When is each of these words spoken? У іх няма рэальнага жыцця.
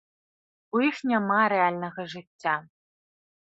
У 0.77 0.79
іх 0.87 0.97
няма 1.11 1.37
рэальнага 1.53 2.07
жыцця. 2.15 2.55